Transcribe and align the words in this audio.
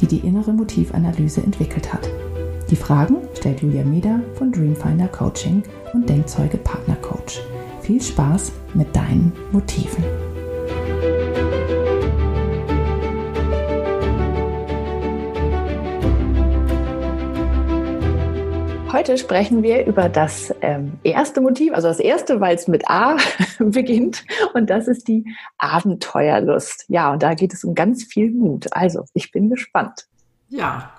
die 0.00 0.06
die 0.06 0.26
innere 0.26 0.52
Motivanalyse 0.52 1.42
entwickelt 1.42 1.92
hat. 1.92 2.08
Die 2.70 2.76
Fragen 2.76 3.18
stellt 3.34 3.62
Julia 3.62 3.84
Meder 3.84 4.20
von 4.34 4.50
Dreamfinder 4.50 5.08
Coaching 5.08 5.62
und 5.92 6.08
Denkzeuge 6.08 6.56
Partner 6.58 6.96
Coach. 6.96 7.40
Viel 7.80 8.02
Spaß 8.02 8.52
mit 8.74 8.94
deinen 8.94 9.32
Motiven. 9.52 10.02
Heute 19.06 19.18
sprechen 19.18 19.62
wir 19.62 19.86
über 19.86 20.08
das 20.08 20.52
ähm, 20.62 20.98
erste 21.04 21.40
Motiv, 21.40 21.72
also 21.74 21.86
das 21.86 22.00
erste, 22.00 22.40
weil 22.40 22.56
es 22.56 22.66
mit 22.66 22.90
A 22.90 23.16
beginnt, 23.60 24.24
und 24.52 24.68
das 24.68 24.88
ist 24.88 25.06
die 25.06 25.24
Abenteuerlust. 25.58 26.86
Ja, 26.88 27.12
und 27.12 27.22
da 27.22 27.34
geht 27.34 27.54
es 27.54 27.62
um 27.62 27.76
ganz 27.76 28.02
viel 28.02 28.32
Mut. 28.32 28.66
Also, 28.72 29.04
ich 29.14 29.30
bin 29.30 29.48
gespannt. 29.48 30.08
Ja, 30.48 30.92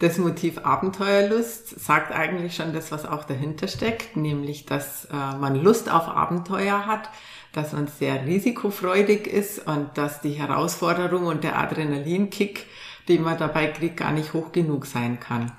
das 0.00 0.18
Motiv 0.18 0.58
Abenteuerlust 0.64 1.78
sagt 1.78 2.10
eigentlich 2.10 2.56
schon 2.56 2.72
das, 2.72 2.90
was 2.90 3.06
auch 3.06 3.22
dahinter 3.22 3.68
steckt, 3.68 4.16
nämlich, 4.16 4.66
dass 4.66 5.04
äh, 5.04 5.36
man 5.38 5.54
Lust 5.54 5.88
auf 5.88 6.08
Abenteuer 6.08 6.86
hat, 6.86 7.08
dass 7.52 7.72
man 7.72 7.86
sehr 7.86 8.26
risikofreudig 8.26 9.28
ist 9.28 9.64
und 9.64 9.96
dass 9.96 10.20
die 10.20 10.32
Herausforderung 10.32 11.26
und 11.26 11.44
der 11.44 11.56
Adrenalinkick, 11.56 12.66
den 13.08 13.22
man 13.22 13.38
dabei 13.38 13.68
kriegt, 13.68 13.98
gar 13.98 14.10
nicht 14.10 14.34
hoch 14.34 14.50
genug 14.50 14.86
sein 14.86 15.20
kann. 15.20 15.52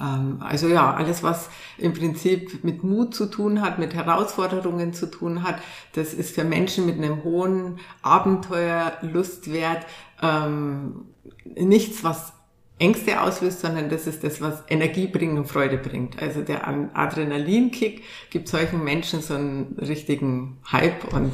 Ähm, 0.00 0.38
also 0.40 0.68
ja, 0.68 0.94
alles, 0.94 1.22
was 1.22 1.50
im 1.78 1.92
Prinzip 1.92 2.64
mit 2.64 2.82
Mut 2.82 3.14
zu 3.14 3.26
tun 3.26 3.60
hat, 3.60 3.78
mit 3.78 3.94
Herausforderungen 3.94 4.92
zu 4.92 5.06
tun 5.06 5.42
hat, 5.42 5.56
das 5.94 6.14
ist 6.14 6.34
für 6.34 6.44
Menschen 6.44 6.86
mit 6.86 6.96
einem 6.96 7.22
hohen 7.22 7.78
Abenteuerlustwert 8.02 9.86
ähm, 10.22 11.06
nichts, 11.44 12.02
was 12.02 12.32
Ängste 12.78 13.20
auslöst, 13.20 13.60
sondern 13.60 13.90
das 13.90 14.06
ist 14.06 14.24
das, 14.24 14.40
was 14.40 14.62
Energie 14.68 15.06
bringt 15.06 15.38
und 15.38 15.46
Freude 15.46 15.76
bringt. 15.76 16.20
Also 16.20 16.40
der 16.40 16.66
Adrenalinkick 16.66 18.02
gibt 18.30 18.48
solchen 18.48 18.82
Menschen 18.82 19.20
so 19.20 19.34
einen 19.34 19.76
richtigen 19.78 20.58
Hype 20.72 21.12
und 21.12 21.32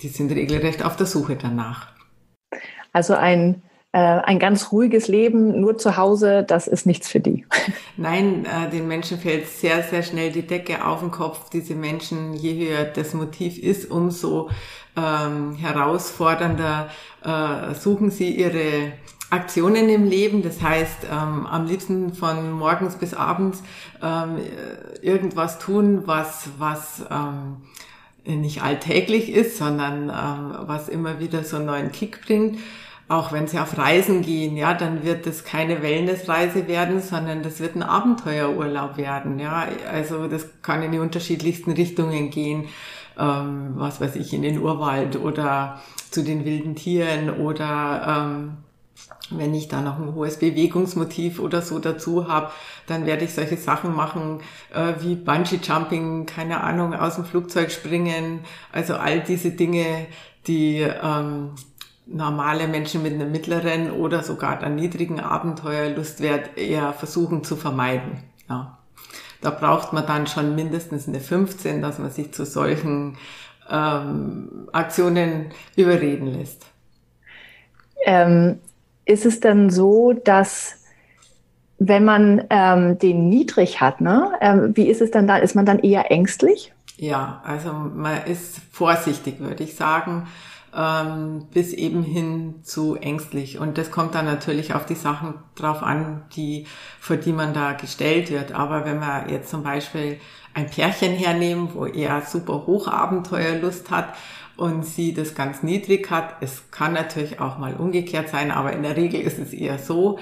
die 0.00 0.08
sind 0.08 0.32
regelrecht 0.32 0.82
auf 0.82 0.96
der 0.96 1.06
Suche 1.06 1.36
danach. 1.36 1.88
Also 2.92 3.14
ein 3.14 3.62
ein 3.98 4.38
ganz 4.38 4.72
ruhiges 4.72 5.08
Leben 5.08 5.60
nur 5.60 5.76
zu 5.76 5.98
Hause, 5.98 6.44
das 6.46 6.66
ist 6.66 6.86
nichts 6.86 7.08
für 7.08 7.20
die. 7.20 7.44
Nein, 7.96 8.46
äh, 8.46 8.70
den 8.70 8.88
Menschen 8.88 9.18
fällt 9.18 9.48
sehr, 9.48 9.82
sehr 9.82 10.02
schnell 10.02 10.32
die 10.32 10.46
Decke 10.46 10.84
auf 10.84 11.00
den 11.00 11.10
Kopf. 11.10 11.50
Diese 11.50 11.74
Menschen, 11.74 12.32
je 12.32 12.54
höher 12.54 12.84
das 12.84 13.12
Motiv 13.12 13.58
ist, 13.58 13.90
umso 13.90 14.48
ähm, 14.96 15.56
herausfordernder 15.56 16.88
äh, 17.22 17.74
suchen 17.74 18.10
sie 18.10 18.30
ihre 18.30 18.92
Aktionen 19.30 19.88
im 19.88 20.04
Leben, 20.04 20.42
das 20.42 20.60
heißt 20.60 21.06
ähm, 21.10 21.46
am 21.46 21.66
liebsten 21.66 22.12
von 22.12 22.52
morgens 22.52 22.96
bis 22.96 23.14
abends 23.14 23.62
ähm, 24.02 24.38
irgendwas 25.00 25.58
tun, 25.58 26.02
was 26.04 26.50
was 26.58 27.02
ähm, 27.10 27.56
nicht 28.24 28.62
alltäglich 28.62 29.32
ist, 29.32 29.56
sondern 29.56 30.10
ähm, 30.10 30.66
was 30.66 30.90
immer 30.90 31.18
wieder 31.18 31.44
so 31.44 31.56
einen 31.56 31.66
neuen 31.66 31.92
Kick 31.92 32.20
bringt 32.26 32.58
auch 33.12 33.30
wenn 33.30 33.46
sie 33.46 33.58
auf 33.58 33.76
Reisen 33.76 34.22
gehen, 34.22 34.56
ja, 34.56 34.72
dann 34.72 35.04
wird 35.04 35.26
das 35.26 35.44
keine 35.44 35.82
Wellnessreise 35.82 36.66
werden, 36.66 37.02
sondern 37.02 37.42
das 37.42 37.60
wird 37.60 37.76
ein 37.76 37.82
Abenteuerurlaub 37.82 38.96
werden, 38.96 39.38
ja. 39.38 39.66
Also 39.90 40.28
das 40.28 40.46
kann 40.62 40.82
in 40.82 40.92
die 40.92 40.98
unterschiedlichsten 40.98 41.72
Richtungen 41.72 42.30
gehen, 42.30 42.68
ähm, 43.18 43.74
was 43.74 44.00
weiß 44.00 44.16
ich, 44.16 44.32
in 44.32 44.40
den 44.40 44.58
Urwald 44.58 45.16
oder 45.16 45.82
zu 46.10 46.24
den 46.24 46.46
wilden 46.46 46.74
Tieren 46.74 47.28
oder 47.28 48.30
ähm, 48.30 48.56
wenn 49.30 49.54
ich 49.54 49.68
da 49.68 49.82
noch 49.82 49.98
ein 49.98 50.14
hohes 50.14 50.38
Bewegungsmotiv 50.38 51.38
oder 51.38 51.60
so 51.60 51.78
dazu 51.78 52.28
habe, 52.28 52.50
dann 52.86 53.04
werde 53.04 53.24
ich 53.24 53.34
solche 53.34 53.58
Sachen 53.58 53.94
machen 53.94 54.40
äh, 54.72 54.94
wie 55.00 55.16
Bungee 55.16 55.60
Jumping, 55.62 56.24
keine 56.24 56.62
Ahnung, 56.62 56.94
aus 56.94 57.16
dem 57.16 57.26
Flugzeug 57.26 57.70
springen, 57.70 58.40
also 58.72 58.94
all 58.94 59.20
diese 59.20 59.50
Dinge, 59.50 60.06
die 60.46 60.80
ähm, 60.80 61.50
normale 62.06 62.68
Menschen 62.68 63.02
mit 63.02 63.14
einem 63.14 63.30
mittleren 63.30 63.90
oder 63.90 64.22
sogar 64.22 64.60
einem 64.60 64.76
niedrigen 64.76 65.20
Abenteuerlustwert 65.20 66.56
eher 66.56 66.92
versuchen 66.92 67.44
zu 67.44 67.56
vermeiden. 67.56 68.22
Ja. 68.48 68.78
Da 69.40 69.50
braucht 69.50 69.92
man 69.92 70.06
dann 70.06 70.26
schon 70.26 70.54
mindestens 70.54 71.08
eine 71.08 71.20
15, 71.20 71.82
dass 71.82 71.98
man 71.98 72.10
sich 72.10 72.32
zu 72.32 72.44
solchen 72.44 73.16
ähm, 73.70 74.68
Aktionen 74.72 75.46
überreden 75.76 76.26
lässt. 76.26 76.66
Ähm, 78.04 78.58
ist 79.04 79.26
es 79.26 79.40
dann 79.40 79.70
so, 79.70 80.12
dass 80.12 80.76
wenn 81.78 82.04
man 82.04 82.44
ähm, 82.50 82.98
den 82.98 83.28
niedrig 83.28 83.80
hat, 83.80 84.00
ne, 84.00 84.32
ähm, 84.40 84.76
wie 84.76 84.88
ist 84.88 85.00
es 85.00 85.10
dann 85.10 85.26
da? 85.26 85.36
Ist 85.38 85.56
man 85.56 85.66
dann 85.66 85.80
eher 85.80 86.10
ängstlich? 86.12 86.72
Ja, 86.96 87.42
also 87.44 87.72
man 87.72 88.24
ist 88.26 88.60
vorsichtig, 88.70 89.40
würde 89.40 89.64
ich 89.64 89.74
sagen 89.74 90.28
ähm, 90.74 91.46
bis 91.52 91.72
eben 91.72 92.02
hin 92.02 92.62
zu 92.62 92.96
ängstlich. 92.96 93.58
Und 93.58 93.78
das 93.78 93.90
kommt 93.90 94.14
dann 94.14 94.24
natürlich 94.24 94.74
auf 94.74 94.86
die 94.86 94.94
Sachen 94.94 95.34
drauf 95.54 95.82
an, 95.82 96.22
die, 96.34 96.66
vor 97.00 97.16
die 97.16 97.32
man 97.32 97.52
da 97.52 97.72
gestellt 97.72 98.30
wird. 98.30 98.52
Aber 98.52 98.84
wenn 98.84 98.98
wir 99.00 99.26
jetzt 99.30 99.50
zum 99.50 99.62
Beispiel 99.62 100.18
ein 100.54 100.66
Pärchen 100.66 101.12
hernehmen, 101.12 101.70
wo 101.74 101.86
er 101.86 102.22
super 102.22 102.66
Hochabenteuerlust 102.66 103.90
hat 103.90 104.14
und 104.56 104.84
sie 104.84 105.14
das 105.14 105.34
ganz 105.34 105.62
niedrig 105.62 106.10
hat, 106.10 106.36
es 106.40 106.70
kann 106.70 106.92
natürlich 106.92 107.40
auch 107.40 107.58
mal 107.58 107.74
umgekehrt 107.74 108.28
sein, 108.28 108.50
aber 108.50 108.72
in 108.72 108.82
der 108.82 108.96
Regel 108.96 109.20
ist 109.20 109.38
es 109.38 109.52
eher 109.52 109.78
so, 109.78 110.18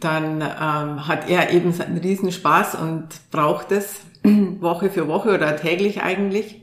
dann 0.00 0.40
ähm, 0.40 1.06
hat 1.06 1.28
er 1.28 1.50
eben 1.50 1.72
seinen 1.72 1.98
Riesenspaß 1.98 2.76
und 2.76 3.08
braucht 3.30 3.70
es 3.72 4.00
Woche 4.24 4.90
für 4.90 5.08
Woche 5.08 5.34
oder 5.34 5.56
täglich 5.56 6.02
eigentlich. 6.02 6.59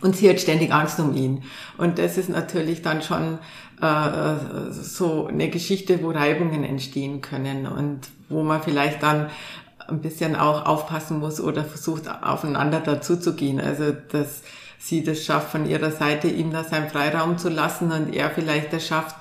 Und 0.00 0.16
sie 0.16 0.28
hat 0.30 0.40
ständig 0.40 0.72
Angst 0.72 1.00
um 1.00 1.14
ihn. 1.14 1.42
Und 1.76 1.98
das 1.98 2.18
ist 2.18 2.28
natürlich 2.28 2.82
dann 2.82 3.02
schon 3.02 3.38
äh, 3.80 4.34
so 4.70 5.26
eine 5.26 5.48
Geschichte, 5.48 6.02
wo 6.02 6.10
Reibungen 6.10 6.64
entstehen 6.64 7.20
können 7.20 7.66
und 7.66 8.00
wo 8.28 8.42
man 8.42 8.62
vielleicht 8.62 9.02
dann 9.02 9.28
ein 9.88 10.00
bisschen 10.00 10.36
auch 10.36 10.66
aufpassen 10.66 11.18
muss 11.18 11.40
oder 11.40 11.64
versucht, 11.64 12.04
aufeinander 12.22 12.80
dazuzugehen. 12.80 13.60
Also, 13.60 13.92
dass 14.12 14.42
sie 14.78 15.02
das 15.02 15.24
schafft, 15.24 15.50
von 15.50 15.68
ihrer 15.68 15.90
Seite 15.90 16.28
ihm 16.28 16.52
da 16.52 16.62
seinen 16.62 16.88
Freiraum 16.88 17.38
zu 17.38 17.48
lassen 17.48 17.90
und 17.90 18.14
er 18.14 18.30
vielleicht 18.30 18.72
das 18.72 18.86
schafft, 18.86 19.16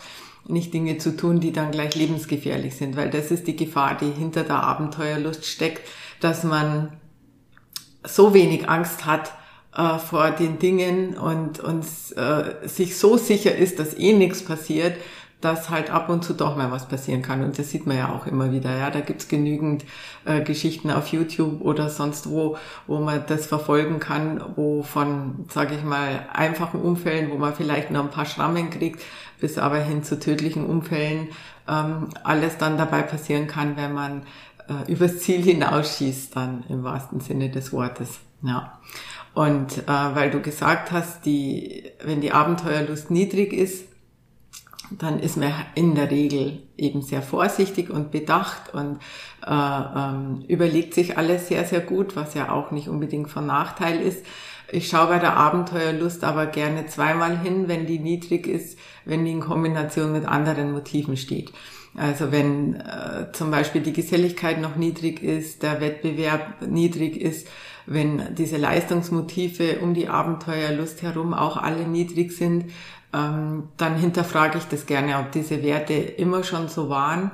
nicht 0.45 0.73
Dinge 0.73 0.97
zu 0.97 1.15
tun, 1.15 1.39
die 1.39 1.51
dann 1.51 1.71
gleich 1.71 1.95
lebensgefährlich 1.95 2.75
sind, 2.75 2.95
weil 2.95 3.09
das 3.09 3.31
ist 3.31 3.47
die 3.47 3.55
Gefahr, 3.55 3.97
die 3.97 4.11
hinter 4.11 4.43
der 4.43 4.63
Abenteuerlust 4.63 5.45
steckt, 5.45 5.87
dass 6.21 6.43
man 6.43 6.93
so 8.03 8.33
wenig 8.33 8.69
Angst 8.69 9.05
hat, 9.05 9.33
äh, 9.75 9.99
vor 9.99 10.31
den 10.31 10.59
Dingen 10.59 11.17
und, 11.17 11.59
und 11.59 11.85
äh, 12.15 12.67
sich 12.67 12.97
so 12.97 13.17
sicher 13.17 13.55
ist, 13.55 13.79
dass 13.79 13.97
eh 13.97 14.13
nichts 14.13 14.43
passiert, 14.43 14.97
dass 15.41 15.69
halt 15.69 15.91
ab 15.91 16.09
und 16.09 16.23
zu 16.23 16.33
doch 16.33 16.55
mal 16.55 16.71
was 16.71 16.87
passieren 16.87 17.21
kann. 17.21 17.43
Und 17.43 17.59
das 17.59 17.69
sieht 17.69 17.85
man 17.85 17.97
ja 17.97 18.09
auch 18.11 18.25
immer 18.25 18.51
wieder. 18.51 18.75
Ja, 18.75 18.89
da 18.89 19.01
gibt's 19.01 19.27
genügend 19.27 19.85
äh, 20.25 20.41
Geschichten 20.41 20.89
auf 20.89 21.07
YouTube 21.09 21.61
oder 21.61 21.89
sonst 21.89 22.29
wo, 22.29 22.57
wo 22.87 22.99
man 22.99 23.23
das 23.27 23.45
verfolgen 23.45 23.99
kann, 23.99 24.43
wo 24.55 24.81
von, 24.81 25.45
sage 25.49 25.75
ich 25.75 25.83
mal, 25.83 26.25
einfachen 26.33 26.81
Unfällen, 26.81 27.29
wo 27.29 27.35
man 27.35 27.53
vielleicht 27.53 27.91
noch 27.91 28.03
ein 28.03 28.09
paar 28.09 28.25
Schrammen 28.25 28.71
kriegt, 28.71 29.03
bis 29.39 29.59
aber 29.59 29.77
hin 29.77 30.03
zu 30.03 30.19
tödlichen 30.19 30.65
Unfällen 30.65 31.29
ähm, 31.67 32.09
alles 32.23 32.57
dann 32.57 32.77
dabei 32.77 33.03
passieren 33.03 33.45
kann, 33.45 33.77
wenn 33.77 33.93
man 33.93 34.23
äh, 34.67 34.91
übers 34.91 35.19
Ziel 35.19 35.43
hinausschießt, 35.43 36.35
dann 36.35 36.63
im 36.69 36.83
wahrsten 36.83 37.19
Sinne 37.19 37.49
des 37.49 37.71
Wortes. 37.71 38.19
Ja. 38.41 38.79
Und 39.37 39.77
äh, 39.77 39.85
weil 39.87 40.31
du 40.31 40.41
gesagt 40.41 40.91
hast, 40.91 41.23
die, 41.23 41.83
wenn 42.03 42.21
die 42.21 42.31
Abenteuerlust 42.31 43.11
niedrig 43.11 43.53
ist, 43.53 43.85
dann 44.89 45.19
ist 45.19 45.37
man 45.37 45.53
in 45.75 45.93
der 45.93 46.09
Regel 46.09 46.63
eben 46.75 47.03
sehr 47.03 47.21
vorsichtig 47.21 47.91
und 47.91 48.09
bedacht 48.09 48.73
und 48.73 48.97
äh, 49.45 49.51
ähm, 49.51 50.43
überlegt 50.47 50.95
sich 50.95 51.19
alles 51.19 51.49
sehr, 51.49 51.65
sehr 51.65 51.81
gut, 51.81 52.15
was 52.15 52.33
ja 52.33 52.51
auch 52.51 52.71
nicht 52.71 52.89
unbedingt 52.89 53.29
von 53.29 53.45
Nachteil 53.45 54.01
ist. 54.01 54.25
Ich 54.71 54.87
schaue 54.87 55.09
bei 55.09 55.19
der 55.19 55.37
Abenteuerlust 55.37 56.23
aber 56.23 56.47
gerne 56.47 56.87
zweimal 56.87 57.37
hin, 57.37 57.67
wenn 57.67 57.85
die 57.85 57.99
niedrig 57.99 58.47
ist, 58.47 58.79
wenn 59.05 59.23
die 59.23 59.33
in 59.33 59.41
Kombination 59.41 60.13
mit 60.13 60.25
anderen 60.25 60.71
Motiven 60.71 61.15
steht. 61.15 61.53
Also 61.95 62.31
wenn 62.31 62.73
äh, 62.73 63.31
zum 63.33 63.51
Beispiel 63.51 63.81
die 63.81 63.93
Geselligkeit 63.93 64.59
noch 64.59 64.77
niedrig 64.77 65.21
ist, 65.21 65.61
der 65.61 65.79
Wettbewerb 65.79 66.63
niedrig 66.67 67.21
ist, 67.21 67.47
wenn 67.87 68.35
diese 68.35 68.57
Leistungsmotive 68.57 69.79
um 69.79 69.93
die 69.93 70.09
Abenteuerlust 70.09 71.01
herum 71.01 71.33
auch 71.33 71.57
alle 71.57 71.87
niedrig 71.87 72.33
sind, 72.33 72.65
ähm, 73.13 73.69
dann 73.77 73.95
hinterfrage 73.95 74.57
ich 74.57 74.65
das 74.65 74.85
gerne, 74.85 75.17
ob 75.19 75.31
diese 75.31 75.63
Werte 75.63 75.93
immer 75.93 76.43
schon 76.43 76.67
so 76.67 76.89
waren 76.89 77.31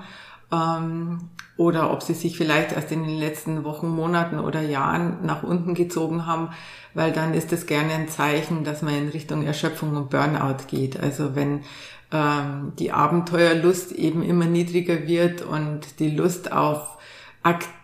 ähm, 0.52 1.30
oder 1.58 1.92
ob 1.92 2.04
sie 2.04 2.14
sich 2.14 2.38
vielleicht 2.38 2.72
erst 2.72 2.92
in 2.92 3.04
den 3.04 3.18
letzten 3.18 3.64
Wochen, 3.64 3.88
Monaten 3.90 4.40
oder 4.40 4.62
Jahren 4.62 5.26
nach 5.26 5.42
unten 5.42 5.74
gezogen 5.74 6.28
haben, 6.28 6.50
weil 6.94 7.12
dann 7.12 7.34
ist 7.34 7.52
das 7.52 7.66
gerne 7.66 7.94
ein 7.94 8.08
Zeichen, 8.08 8.64
dass 8.64 8.84
man 8.84 8.96
in 8.96 9.10
Richtung 9.10 9.44
Erschöpfung 9.44 9.96
und 9.96 10.12
Burnout 10.12 10.68
geht. 10.68 11.00
Also 11.00 11.36
wenn 11.36 11.62
ähm, 12.12 12.74
die 12.78 12.92
Abenteuerlust 12.92 13.92
eben 13.92 14.22
immer 14.22 14.46
niedriger 14.46 15.08
wird 15.08 15.42
und 15.42 16.00
die 16.00 16.12
Lust 16.12 16.52
auf 16.52 16.98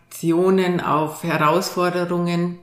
Aktionen, 0.09 0.81
auf 0.81 1.23
Herausforderungen, 1.23 2.57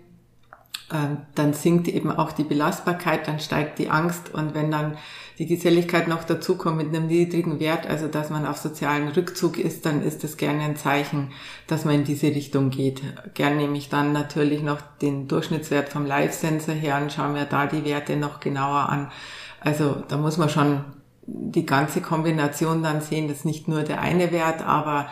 äh, 0.91 1.17
dann 1.37 1.53
sinkt 1.53 1.87
eben 1.87 2.11
auch 2.11 2.33
die 2.33 2.43
Belastbarkeit, 2.43 3.29
dann 3.29 3.39
steigt 3.39 3.79
die 3.79 3.89
Angst 3.89 4.35
und 4.35 4.53
wenn 4.55 4.73
dann 4.73 4.99
die 5.39 5.47
Geselligkeit 5.47 6.09
noch 6.09 6.25
dazukommt 6.25 6.77
mit 6.77 6.89
einem 6.89 7.07
niedrigen 7.07 7.61
Wert, 7.61 7.87
also 7.87 8.09
dass 8.09 8.31
man 8.31 8.47
auf 8.47 8.57
sozialen 8.57 9.09
Rückzug 9.09 9.59
ist, 9.59 9.87
dann 9.87 10.03
ist 10.03 10.25
das 10.25 10.37
gerne 10.37 10.65
ein 10.65 10.77
Zeichen, 10.77 11.31
dass 11.69 11.85
man 11.85 11.95
in 11.95 12.05
diese 12.05 12.27
Richtung 12.29 12.71
geht. 12.71 13.03
Gern 13.35 13.57
nehme 13.59 13.79
ich 13.79 13.89
dann 13.91 14.13
natürlich 14.13 14.63
noch 14.63 14.81
den 15.01 15.29
Durchschnittswert 15.29 15.89
vom 15.89 16.05
Live-Sensor 16.05 16.75
her 16.75 16.99
und 17.01 17.13
schaue 17.13 17.29
mir 17.29 17.45
da 17.45 17.67
die 17.67 17.85
Werte 17.85 18.17
noch 18.17 18.41
genauer 18.41 18.89
an. 18.89 19.13
Also 19.61 20.03
da 20.09 20.17
muss 20.17 20.37
man 20.37 20.49
schon 20.49 20.85
die 21.27 21.67
ganze 21.67 22.01
Kombination 22.01 22.83
dann 22.83 23.01
sehen, 23.01 23.29
das 23.29 23.39
ist 23.39 23.45
nicht 23.45 23.69
nur 23.69 23.83
der 23.83 24.01
eine 24.01 24.33
Wert, 24.33 24.67
aber 24.67 25.09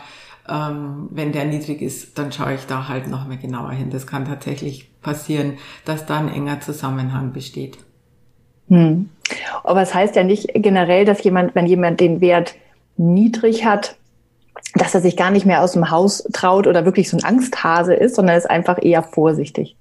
ähm, 0.47 1.07
wenn 1.11 1.31
der 1.31 1.45
niedrig 1.45 1.81
ist, 1.81 2.17
dann 2.17 2.31
schaue 2.31 2.53
ich 2.53 2.65
da 2.65 2.87
halt 2.87 3.07
noch 3.07 3.27
mal 3.27 3.37
genauer 3.37 3.71
hin. 3.71 3.89
Das 3.89 4.05
kann 4.05 4.25
tatsächlich 4.25 4.89
passieren, 5.01 5.53
dass 5.85 6.05
da 6.05 6.19
ein 6.19 6.29
enger 6.29 6.61
Zusammenhang 6.61 7.33
besteht. 7.33 7.77
Hm. 8.69 9.09
Aber 9.63 9.81
es 9.81 9.89
das 9.89 9.95
heißt 9.95 10.15
ja 10.15 10.23
nicht 10.23 10.49
generell, 10.53 11.05
dass 11.05 11.23
jemand, 11.23 11.55
wenn 11.55 11.65
jemand 11.65 11.99
den 11.99 12.21
Wert 12.21 12.55
niedrig 12.97 13.65
hat, 13.65 13.95
dass 14.73 14.93
er 14.93 15.01
sich 15.01 15.17
gar 15.17 15.31
nicht 15.31 15.45
mehr 15.45 15.61
aus 15.61 15.73
dem 15.73 15.89
Haus 15.89 16.27
traut 16.33 16.67
oder 16.67 16.85
wirklich 16.85 17.09
so 17.09 17.17
ein 17.17 17.23
Angsthase 17.23 17.93
ist, 17.93 18.15
sondern 18.15 18.37
ist 18.37 18.49
einfach 18.49 18.81
eher 18.81 19.03
vorsichtig. 19.03 19.75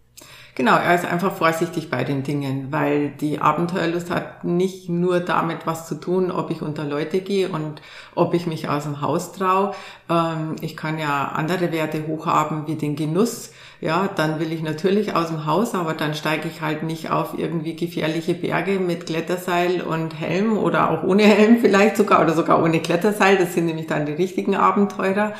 Genau, 0.56 0.76
er 0.76 0.94
ist 0.94 1.04
einfach 1.04 1.32
vorsichtig 1.34 1.90
bei 1.90 2.04
den 2.04 2.22
Dingen, 2.22 2.68
weil 2.70 3.08
die 3.08 3.40
Abenteuerlust 3.40 4.08
hat 4.10 4.44
nicht 4.44 4.88
nur 4.88 5.18
damit 5.18 5.66
was 5.66 5.88
zu 5.88 5.96
tun, 5.96 6.30
ob 6.30 6.52
ich 6.52 6.62
unter 6.62 6.84
Leute 6.84 7.22
gehe 7.22 7.48
und 7.48 7.82
ob 8.14 8.34
ich 8.34 8.46
mich 8.46 8.68
aus 8.68 8.84
dem 8.84 9.00
Haus 9.00 9.32
traue. 9.32 9.74
Ähm, 10.08 10.54
ich 10.60 10.76
kann 10.76 11.00
ja 11.00 11.32
andere 11.34 11.72
Werte 11.72 12.06
hochhaben 12.06 12.68
wie 12.68 12.76
den 12.76 12.94
Genuss. 12.94 13.50
Ja, 13.80 14.08
dann 14.14 14.38
will 14.38 14.52
ich 14.52 14.62
natürlich 14.62 15.16
aus 15.16 15.26
dem 15.26 15.44
Haus, 15.44 15.74
aber 15.74 15.92
dann 15.92 16.14
steige 16.14 16.46
ich 16.48 16.60
halt 16.60 16.84
nicht 16.84 17.10
auf 17.10 17.36
irgendwie 17.36 17.74
gefährliche 17.74 18.34
Berge 18.34 18.78
mit 18.78 19.06
Kletterseil 19.06 19.80
und 19.80 20.18
Helm 20.20 20.56
oder 20.56 20.90
auch 20.90 21.02
ohne 21.02 21.24
Helm 21.24 21.58
vielleicht 21.60 21.96
sogar 21.96 22.22
oder 22.22 22.32
sogar 22.32 22.62
ohne 22.62 22.78
Kletterseil. 22.78 23.38
Das 23.38 23.54
sind 23.54 23.66
nämlich 23.66 23.88
dann 23.88 24.06
die 24.06 24.12
richtigen 24.12 24.54
Abenteurer. 24.54 25.32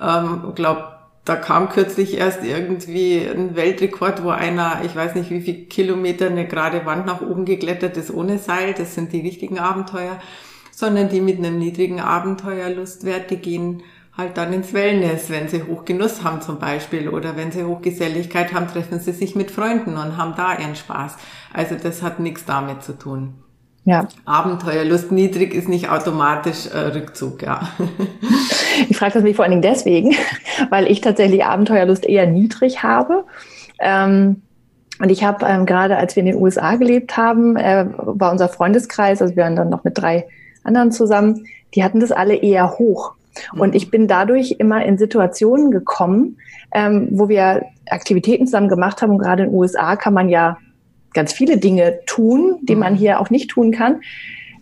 Ähm, 0.00 0.52
glaub, 0.54 0.91
da 1.24 1.36
kam 1.36 1.68
kürzlich 1.68 2.18
erst 2.18 2.42
irgendwie 2.42 3.18
ein 3.18 3.54
Weltrekord, 3.54 4.24
wo 4.24 4.30
einer, 4.30 4.80
ich 4.84 4.96
weiß 4.96 5.14
nicht 5.14 5.30
wie 5.30 5.40
viel 5.40 5.66
Kilometer 5.66 6.26
eine 6.26 6.48
gerade 6.48 6.84
Wand 6.84 7.06
nach 7.06 7.20
oben 7.20 7.44
geklettert 7.44 7.96
ist 7.96 8.12
ohne 8.12 8.38
Seil. 8.38 8.74
Das 8.76 8.94
sind 8.94 9.12
die 9.12 9.20
richtigen 9.20 9.58
Abenteuer. 9.58 10.18
Sondern 10.72 11.08
die 11.08 11.20
mit 11.20 11.38
einem 11.38 11.58
niedrigen 11.58 12.00
Abenteuerlustwert, 12.00 13.30
die 13.30 13.36
gehen 13.36 13.82
halt 14.16 14.36
dann 14.36 14.52
ins 14.52 14.72
Wellness, 14.72 15.30
wenn 15.30 15.48
sie 15.48 15.62
Hochgenuss 15.62 16.24
haben 16.24 16.40
zum 16.42 16.58
Beispiel 16.58 17.08
oder 17.08 17.36
wenn 17.36 17.52
sie 17.52 17.64
Hochgeselligkeit 17.64 18.52
haben, 18.52 18.66
treffen 18.68 18.98
sie 18.98 19.12
sich 19.12 19.36
mit 19.36 19.50
Freunden 19.50 19.96
und 19.96 20.16
haben 20.16 20.34
da 20.36 20.58
ihren 20.58 20.74
Spaß. 20.74 21.16
Also 21.52 21.76
das 21.80 22.02
hat 22.02 22.20
nichts 22.20 22.44
damit 22.44 22.82
zu 22.82 22.98
tun. 22.98 23.34
Ja. 23.84 24.08
Abenteuerlust 24.24 25.12
niedrig 25.12 25.54
ist 25.54 25.68
nicht 25.68 25.88
automatisch 25.88 26.66
äh, 26.66 26.78
Rückzug, 26.78 27.42
ja. 27.42 27.68
Ich 28.88 28.96
frage 28.96 29.14
das 29.14 29.22
mich 29.22 29.36
vor 29.36 29.44
allen 29.44 29.52
Dingen 29.52 29.62
deswegen, 29.62 30.14
weil 30.70 30.90
ich 30.90 31.00
tatsächlich 31.00 31.44
Abenteuerlust 31.44 32.06
eher 32.06 32.26
niedrig 32.26 32.82
habe. 32.82 33.24
Ähm, 33.78 34.42
und 34.98 35.10
ich 35.10 35.24
habe 35.24 35.46
ähm, 35.46 35.66
gerade, 35.66 35.96
als 35.96 36.14
wir 36.14 36.20
in 36.20 36.28
den 36.28 36.40
USA 36.40 36.76
gelebt 36.76 37.16
haben, 37.16 37.56
äh, 37.56 37.86
war 37.96 38.30
unser 38.30 38.48
Freundeskreis, 38.48 39.20
also 39.20 39.34
wir 39.34 39.44
waren 39.44 39.56
dann 39.56 39.70
noch 39.70 39.84
mit 39.84 39.98
drei 39.98 40.26
anderen 40.62 40.92
zusammen, 40.92 41.46
die 41.74 41.82
hatten 41.82 42.00
das 42.00 42.12
alle 42.12 42.36
eher 42.36 42.78
hoch. 42.78 43.14
Und 43.56 43.74
ich 43.74 43.90
bin 43.90 44.08
dadurch 44.08 44.56
immer 44.58 44.84
in 44.84 44.98
Situationen 44.98 45.70
gekommen, 45.70 46.36
ähm, 46.72 47.08
wo 47.10 47.28
wir 47.28 47.64
Aktivitäten 47.88 48.46
zusammen 48.46 48.68
gemacht 48.68 49.02
haben. 49.02 49.12
Und 49.12 49.18
gerade 49.18 49.44
in 49.44 49.50
den 49.50 49.58
USA 49.58 49.96
kann 49.96 50.14
man 50.14 50.28
ja 50.28 50.58
ganz 51.14 51.32
viele 51.32 51.58
Dinge 51.58 52.00
tun, 52.06 52.58
die 52.62 52.76
man 52.76 52.94
mhm. 52.94 52.98
hier 52.98 53.20
auch 53.20 53.30
nicht 53.30 53.50
tun 53.50 53.72
kann. 53.72 54.02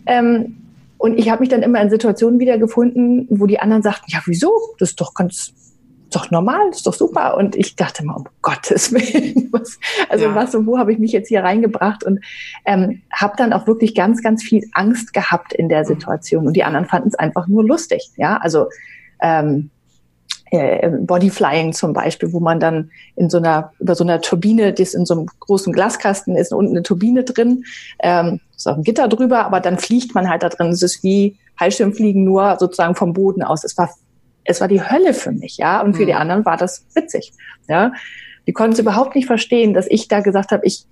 Ähm, 0.05 0.57
und 1.01 1.17
ich 1.17 1.31
habe 1.31 1.39
mich 1.39 1.49
dann 1.49 1.63
immer 1.63 1.81
in 1.81 1.89
Situationen 1.89 2.39
wiedergefunden, 2.39 3.25
wo 3.31 3.47
die 3.47 3.59
anderen 3.59 3.81
sagten, 3.81 4.11
ja, 4.11 4.19
wieso? 4.25 4.51
Das 4.77 4.89
ist 4.89 5.01
doch 5.01 5.15
ganz, 5.15 5.51
ist 5.51 6.15
doch 6.15 6.29
normal, 6.29 6.67
das 6.67 6.77
ist 6.77 6.85
doch 6.85 6.93
super. 6.93 7.37
Und 7.37 7.55
ich 7.55 7.75
dachte 7.75 8.05
mal, 8.05 8.13
um 8.17 8.25
Gottes 8.43 8.91
Willen, 8.93 9.49
was, 9.51 9.79
also 10.09 10.25
ja. 10.25 10.35
was 10.35 10.53
und 10.53 10.67
wo 10.67 10.77
habe 10.77 10.93
ich 10.93 10.99
mich 10.99 11.11
jetzt 11.11 11.29
hier 11.29 11.43
reingebracht? 11.43 12.03
Und 12.03 12.23
ähm, 12.65 13.01
habe 13.11 13.33
dann 13.35 13.51
auch 13.51 13.65
wirklich 13.65 13.95
ganz, 13.95 14.21
ganz 14.21 14.43
viel 14.43 14.63
Angst 14.73 15.11
gehabt 15.11 15.53
in 15.53 15.69
der 15.69 15.79
mhm. 15.79 15.85
Situation. 15.85 16.45
Und 16.45 16.53
die 16.53 16.63
anderen 16.63 16.85
fanden 16.85 17.07
es 17.07 17.15
einfach 17.15 17.47
nur 17.47 17.65
lustig. 17.65 18.11
Ja, 18.17 18.37
also 18.37 18.67
ähm, 19.21 19.71
äh, 19.79 19.80
Bodyflying 20.51 21.71
zum 21.71 21.93
Beispiel, 21.93 22.33
wo 22.33 22.41
man 22.41 22.59
dann 22.59 22.91
in 23.15 23.29
so 23.29 23.37
einer, 23.37 23.71
über 23.79 23.95
so 23.95 24.03
einer 24.03 24.19
Turbine, 24.19 24.73
die 24.73 24.83
ist 24.83 24.93
in 24.93 25.05
so 25.05 25.13
einem 25.13 25.27
großen 25.39 25.71
Glaskasten, 25.71 26.35
ist 26.35 26.51
unten 26.51 26.73
eine 26.73 26.83
Turbine 26.83 27.23
drin, 27.23 27.63
ähm, 27.99 28.41
ist 28.55 28.67
auch 28.67 28.75
ein 28.75 28.83
Gitter 28.83 29.07
drüber, 29.07 29.45
aber 29.45 29.61
dann 29.61 29.77
fliegt 29.77 30.13
man 30.13 30.29
halt 30.29 30.43
da 30.43 30.49
drin. 30.49 30.67
Es 30.67 30.81
ist 30.81 31.03
wie 31.03 31.37
Fallschirmfliegen 31.57 32.25
nur 32.25 32.57
sozusagen 32.59 32.95
vom 32.95 33.13
Boden 33.13 33.43
aus. 33.43 33.63
Es 33.63 33.77
war, 33.77 33.89
es 34.43 34.59
war 34.59 34.67
die 34.67 34.81
Hölle 34.81 35.13
für 35.13 35.31
mich, 35.31 35.57
ja, 35.57 35.81
und 35.81 35.93
für 35.95 36.03
mhm. 36.03 36.07
die 36.07 36.13
anderen 36.15 36.45
war 36.45 36.57
das 36.57 36.85
witzig, 36.95 37.33
ja. 37.69 37.93
Die 38.47 38.53
konnten 38.53 38.73
es 38.73 38.79
überhaupt 38.79 39.15
nicht 39.15 39.27
verstehen, 39.27 39.73
dass 39.73 39.85
ich 39.87 40.07
da 40.07 40.21
gesagt 40.21 40.51
habe, 40.51 40.65
ich, 40.65 40.85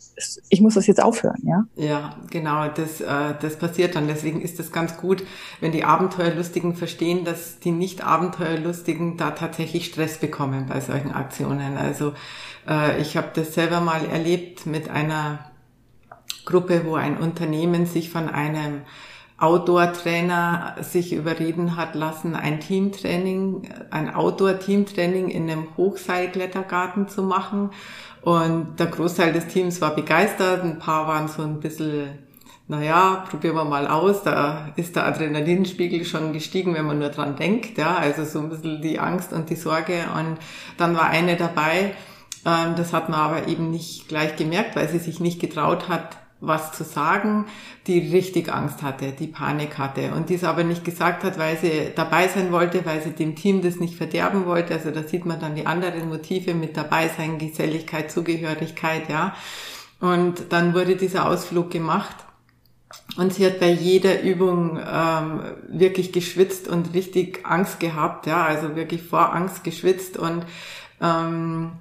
ich 0.49 0.61
muss 0.61 0.75
das 0.75 0.85
jetzt 0.85 1.01
aufhören, 1.01 1.41
ja? 1.43 1.65
Ja, 1.75 2.15
genau, 2.29 2.67
das, 2.67 3.01
äh, 3.01 3.33
das 3.41 3.57
passiert 3.57 3.95
dann. 3.95 4.07
Deswegen 4.07 4.41
ist 4.41 4.59
es 4.59 4.71
ganz 4.71 4.97
gut, 4.97 5.23
wenn 5.59 5.71
die 5.71 5.83
Abenteuerlustigen 5.83 6.75
verstehen, 6.75 7.25
dass 7.25 7.59
die 7.59 7.71
Nicht-Abenteuerlustigen 7.71 9.17
da 9.17 9.31
tatsächlich 9.31 9.85
Stress 9.85 10.17
bekommen 10.17 10.67
bei 10.67 10.79
solchen 10.79 11.11
Aktionen. 11.11 11.77
Also 11.77 12.13
äh, 12.67 13.01
ich 13.01 13.17
habe 13.17 13.29
das 13.33 13.55
selber 13.55 13.81
mal 13.81 14.05
erlebt 14.05 14.67
mit 14.67 14.89
einer 14.89 15.39
Gruppe, 16.45 16.83
wo 16.85 16.95
ein 16.95 17.17
Unternehmen 17.17 17.85
sich 17.85 18.09
von 18.09 18.29
einem 18.29 18.81
Outdoor-Trainer 19.39 20.75
sich 20.81 21.13
überreden 21.13 21.75
hat 21.77 21.95
lassen, 21.95 22.35
ein 22.35 22.59
Teamtraining, 22.59 23.69
ein 23.89 24.13
Outdoor-Teamtraining 24.13 25.29
in 25.29 25.49
einem 25.49 25.67
Hochseilklettergarten 25.77 27.07
zu 27.07 27.23
machen. 27.23 27.71
Und 28.21 28.79
der 28.79 28.87
Großteil 28.87 29.31
des 29.31 29.47
Teams 29.47 29.79
war 29.79 29.95
begeistert. 29.95 30.63
Ein 30.63 30.79
paar 30.79 31.07
waren 31.07 31.29
so 31.29 31.41
ein 31.41 31.61
bisschen, 31.61 32.19
naja, 32.67 33.25
probieren 33.29 33.55
wir 33.55 33.63
mal 33.63 33.87
aus. 33.87 34.23
Da 34.23 34.73
ist 34.75 34.97
der 34.97 35.05
Adrenalinspiegel 35.05 36.03
schon 36.03 36.33
gestiegen, 36.33 36.73
wenn 36.73 36.85
man 36.85 36.99
nur 36.99 37.09
dran 37.09 37.37
denkt. 37.37 37.77
Ja, 37.77 37.95
also 37.95 38.25
so 38.25 38.39
ein 38.39 38.49
bisschen 38.49 38.81
die 38.81 38.99
Angst 38.99 39.31
und 39.31 39.49
die 39.49 39.55
Sorge. 39.55 40.05
Und 40.15 40.37
dann 40.77 40.97
war 40.97 41.09
eine 41.09 41.37
dabei, 41.37 41.93
ähm, 42.45 42.75
das 42.75 42.93
hat 42.93 43.09
man 43.09 43.19
aber 43.19 43.47
eben 43.47 43.71
nicht 43.71 44.07
gleich 44.07 44.35
gemerkt, 44.35 44.75
weil 44.75 44.89
sie 44.89 44.99
sich 44.99 45.19
nicht 45.19 45.39
getraut 45.39 45.89
hat, 45.89 46.17
was 46.41 46.71
zu 46.71 46.83
sagen, 46.83 47.45
die 47.85 47.99
richtig 47.99 48.51
Angst 48.51 48.81
hatte, 48.81 49.11
die 49.11 49.27
Panik 49.27 49.77
hatte 49.77 50.13
und 50.13 50.29
dies 50.29 50.43
aber 50.43 50.63
nicht 50.63 50.85
gesagt 50.85 51.23
hat, 51.23 51.37
weil 51.37 51.57
sie 51.57 51.91
dabei 51.95 52.27
sein 52.29 52.51
wollte, 52.51 52.85
weil 52.85 53.01
sie 53.01 53.11
dem 53.11 53.35
Team 53.35 53.61
das 53.61 53.79
nicht 53.79 53.95
verderben 53.95 54.45
wollte. 54.45 54.73
Also 54.73 54.91
da 54.91 55.03
sieht 55.03 55.25
man 55.25 55.39
dann 55.39 55.55
die 55.55 55.65
anderen 55.65 56.07
Motive 56.07 56.53
mit 56.53 56.77
dabei 56.77 57.09
sein, 57.09 57.39
Geselligkeit, 57.39 58.09
Zugehörigkeit, 58.11 59.09
ja. 59.09 59.35
Und 59.99 60.53
dann 60.53 60.73
wurde 60.73 60.95
dieser 60.95 61.27
Ausflug 61.27 61.71
gemacht 61.71 62.15
und 63.17 63.33
sie 63.33 63.45
hat 63.45 63.59
bei 63.59 63.69
jeder 63.69 64.21
Übung 64.21 64.79
ähm, 64.79 65.41
wirklich 65.67 66.13
geschwitzt 66.13 66.69
und 66.69 66.93
richtig 66.93 67.45
Angst 67.45 67.81
gehabt, 67.81 68.25
ja, 68.27 68.45
also 68.45 68.77
wirklich 68.77 69.03
vor 69.03 69.33
Angst 69.35 69.65
geschwitzt 69.65 70.17
und 70.17 70.45
ähm, 71.01 71.71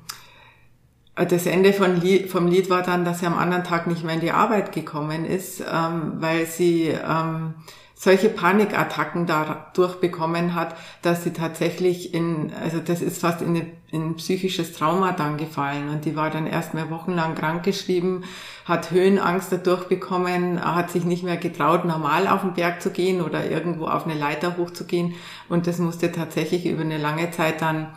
das 1.25 1.47
Ende 1.47 1.73
von 1.73 2.01
Lied, 2.01 2.31
vom 2.31 2.47
Lied 2.47 2.71
war 2.71 2.83
dann, 2.83 3.05
dass 3.05 3.21
sie 3.21 3.27
am 3.27 3.37
anderen 3.37 3.65
Tag 3.65 3.87
nicht 3.87 4.05
mehr 4.05 4.15
in 4.15 4.21
die 4.21 4.31
Arbeit 4.31 4.73
gekommen 4.73 5.25
ist, 5.25 5.61
ähm, 5.61 6.15
weil 6.19 6.47
sie 6.47 6.89
ähm, 6.89 7.55
solche 7.99 8.29
Panikattacken 8.29 9.27
dadurch 9.27 9.97
bekommen 9.97 10.55
hat, 10.55 10.77
dass 11.03 11.25
sie 11.25 11.33
tatsächlich 11.33 12.15
in, 12.15 12.53
also 12.63 12.79
das 12.79 13.03
ist 13.03 13.21
fast 13.21 13.43
in, 13.43 13.57
ein, 13.57 13.73
in 13.91 14.11
ein 14.11 14.15
psychisches 14.15 14.73
Trauma 14.73 15.11
dann 15.11 15.37
gefallen. 15.37 15.89
Und 15.89 16.05
die 16.05 16.15
war 16.15 16.31
dann 16.31 16.47
erst 16.47 16.75
mehr 16.75 16.91
wochenlang 16.91 17.35
krankgeschrieben, 17.35 18.23
hat 18.65 18.93
Höhenangst 18.93 19.51
dadurch 19.51 19.89
bekommen, 19.89 20.65
hat 20.65 20.93
sich 20.93 21.05
nicht 21.05 21.25
mehr 21.25 21.39
getraut, 21.39 21.85
normal 21.85 22.29
auf 22.29 22.43
den 22.43 22.55
Berg 22.55 22.81
zu 22.81 22.91
gehen 22.91 23.21
oder 23.21 23.51
irgendwo 23.51 23.87
auf 23.87 24.07
eine 24.07 24.15
Leiter 24.15 24.57
hochzugehen. 24.57 25.15
Und 25.49 25.67
das 25.67 25.79
musste 25.79 26.13
tatsächlich 26.13 26.67
über 26.67 26.83
eine 26.83 26.99
lange 26.99 27.33
Zeit 27.33 27.61
dann 27.63 27.89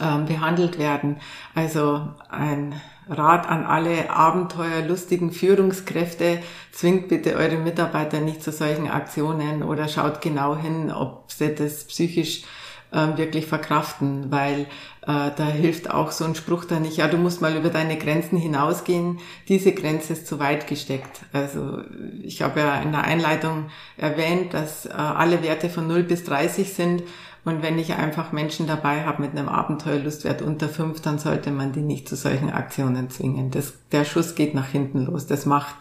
ähm, 0.00 0.26
behandelt 0.26 0.78
werden. 0.78 1.16
Also 1.54 2.08
ein 2.28 2.80
Rat 3.08 3.48
an 3.48 3.64
alle 3.64 4.10
abenteuerlustigen 4.10 5.32
Führungskräfte, 5.32 6.40
zwingt 6.70 7.08
bitte 7.08 7.34
eure 7.34 7.56
Mitarbeiter 7.56 8.20
nicht 8.20 8.42
zu 8.42 8.52
solchen 8.52 8.88
Aktionen 8.88 9.62
oder 9.62 9.88
schaut 9.88 10.20
genau 10.20 10.56
hin, 10.56 10.90
ob 10.90 11.30
sie 11.30 11.54
das 11.54 11.84
psychisch 11.84 12.44
ähm, 12.92 13.16
wirklich 13.16 13.46
verkraften, 13.46 14.30
weil 14.30 14.66
äh, 15.02 15.30
da 15.36 15.46
hilft 15.46 15.90
auch 15.90 16.12
so 16.12 16.24
ein 16.24 16.34
Spruch 16.34 16.64
da 16.64 16.78
nicht, 16.78 16.98
ja, 16.98 17.08
du 17.08 17.16
musst 17.16 17.40
mal 17.40 17.56
über 17.56 17.70
deine 17.70 17.96
Grenzen 17.96 18.38
hinausgehen, 18.38 19.18
diese 19.48 19.72
Grenze 19.72 20.12
ist 20.12 20.26
zu 20.26 20.38
weit 20.38 20.66
gesteckt. 20.66 21.22
Also 21.32 21.80
ich 22.22 22.42
habe 22.42 22.60
ja 22.60 22.80
in 22.82 22.92
der 22.92 23.04
Einleitung 23.04 23.70
erwähnt, 23.96 24.54
dass 24.54 24.86
äh, 24.86 24.90
alle 24.92 25.42
Werte 25.42 25.70
von 25.70 25.88
0 25.88 26.02
bis 26.02 26.24
30 26.24 26.72
sind 26.72 27.02
und 27.44 27.62
wenn 27.62 27.78
ich 27.78 27.94
einfach 27.94 28.30
Menschen 28.30 28.68
dabei 28.68 29.04
habe 29.04 29.22
mit 29.22 29.32
einem 29.32 29.48
Abenteuerlustwert 29.48 30.42
unter 30.42 30.68
fünf, 30.68 31.00
dann 31.00 31.18
sollte 31.18 31.50
man 31.50 31.72
die 31.72 31.80
nicht 31.80 32.08
zu 32.08 32.14
solchen 32.14 32.50
Aktionen 32.50 33.10
zwingen. 33.10 33.50
Das, 33.50 33.74
der 33.90 34.04
Schuss 34.04 34.36
geht 34.36 34.54
nach 34.54 34.68
hinten 34.68 35.06
los. 35.06 35.26
Das 35.26 35.44
macht 35.44 35.74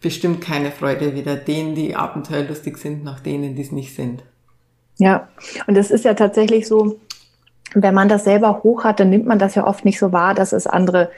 bestimmt 0.00 0.40
keine 0.40 0.72
Freude, 0.72 1.14
weder 1.14 1.36
denen, 1.36 1.76
die 1.76 1.94
abenteuerlustig 1.94 2.76
sind, 2.76 3.04
noch 3.04 3.20
denen, 3.20 3.54
die 3.54 3.62
es 3.62 3.72
nicht 3.72 3.94
sind. 3.94 4.24
Ja, 4.98 5.28
und 5.66 5.76
es 5.76 5.90
ist 5.90 6.04
ja 6.04 6.14
tatsächlich 6.14 6.66
so, 6.66 6.98
wenn 7.74 7.94
man 7.94 8.08
das 8.08 8.24
selber 8.24 8.62
hoch 8.62 8.84
hat, 8.84 9.00
dann 9.00 9.10
nimmt 9.10 9.26
man 9.26 9.38
das 9.38 9.54
ja 9.54 9.66
oft 9.66 9.84
nicht 9.84 9.98
so 9.98 10.12
wahr, 10.12 10.34
dass 10.34 10.52
es 10.52 10.66
andere 10.66 11.10